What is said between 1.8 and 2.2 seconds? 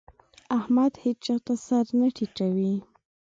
نه